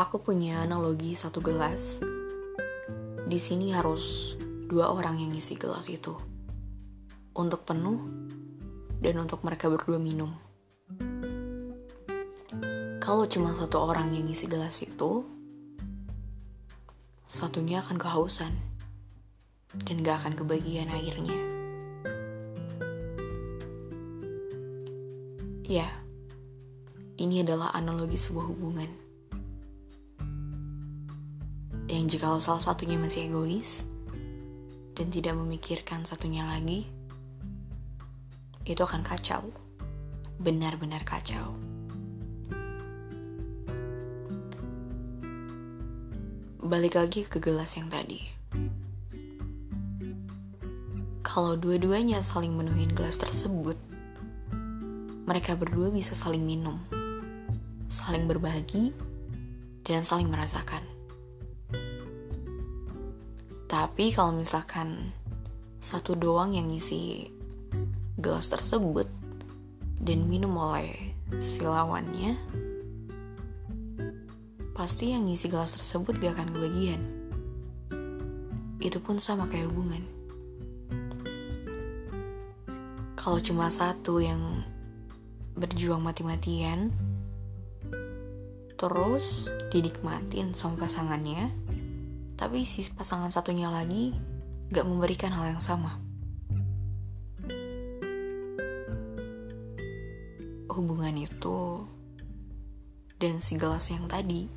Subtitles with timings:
[0.00, 2.00] Aku punya analogi satu gelas.
[3.28, 4.32] Di sini harus
[4.64, 6.16] dua orang yang ngisi gelas itu.
[7.36, 8.00] Untuk penuh
[9.04, 10.32] dan untuk mereka berdua minum.
[12.96, 15.20] Kalau cuma satu orang yang ngisi gelas itu,
[17.28, 18.56] satunya akan kehausan
[19.84, 21.40] dan gak akan kebagian airnya.
[25.68, 25.92] Ya,
[27.20, 29.09] ini adalah analogi sebuah hubungan.
[31.90, 33.82] Yang jika salah satunya masih egois
[34.94, 36.86] dan tidak memikirkan satunya lagi,
[38.62, 39.50] itu akan kacau.
[40.38, 41.58] Benar-benar kacau.
[46.62, 48.22] Balik lagi ke gelas yang tadi.
[51.26, 53.74] Kalau dua-duanya saling menuhin gelas tersebut,
[55.26, 56.78] mereka berdua bisa saling minum,
[57.90, 58.94] saling berbagi,
[59.82, 60.89] dan saling merasakan.
[63.70, 65.14] Tapi kalau misalkan
[65.78, 67.30] satu doang yang ngisi
[68.18, 69.06] gelas tersebut
[70.02, 72.34] dan minum oleh si lawannya,
[74.74, 77.02] pasti yang ngisi gelas tersebut gak akan kebagian.
[78.82, 80.02] Itu pun sama kayak hubungan.
[83.14, 84.66] Kalau cuma satu yang
[85.54, 86.90] berjuang mati-matian,
[88.74, 91.54] terus dinikmatin sama pasangannya,
[92.40, 94.16] tapi si pasangan satunya lagi
[94.72, 96.00] gak memberikan hal yang sama.
[100.72, 101.84] Hubungan itu
[103.20, 104.48] dan si gelas yang tadi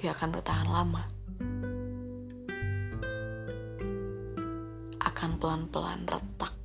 [0.00, 1.04] gak akan bertahan lama.
[5.04, 6.56] Akan pelan-pelan retak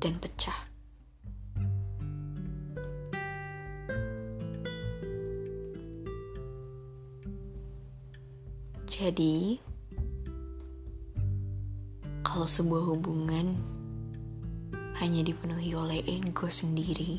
[0.00, 0.73] dan pecah.
[8.94, 9.58] Jadi,
[12.22, 13.58] kalau sebuah hubungan
[15.02, 17.18] hanya dipenuhi oleh ego sendiri,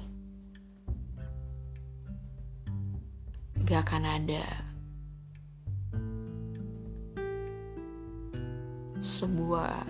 [3.67, 4.71] gak akan ada
[9.03, 9.83] sebuah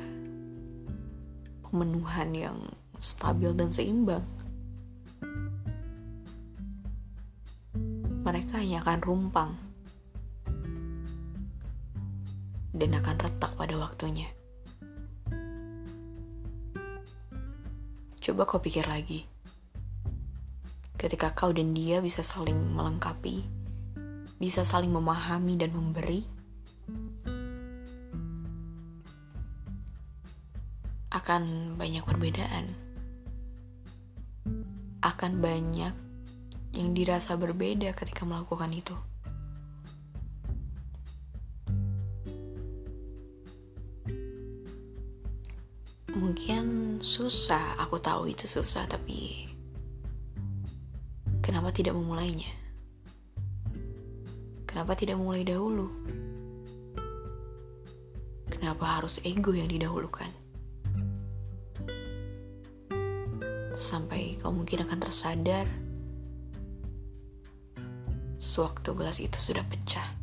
[1.69, 2.57] pemenuhan yang
[2.97, 4.25] stabil dan seimbang.
[8.25, 9.74] Mereka hanya akan rumpang
[12.75, 14.27] dan akan retak pada waktunya.
[18.19, 19.23] Coba kau pikir lagi.
[20.99, 23.45] Ketika kau dan dia bisa saling melengkapi,
[24.41, 26.25] bisa saling memahami dan memberi,
[31.15, 32.65] akan banyak perbedaan.
[34.99, 35.93] Akan banyak
[36.75, 39.14] yang dirasa berbeda ketika melakukan itu.
[46.15, 49.51] Mungkin susah, aku tahu itu susah, tapi
[51.43, 52.47] kenapa tidak memulainya?
[54.63, 55.91] Kenapa tidak mulai dahulu?
[58.47, 60.31] Kenapa harus ego yang didahulukan?
[63.75, 65.67] Sampai kau mungkin akan tersadar
[68.39, 70.14] sewaktu gelas itu sudah pecah.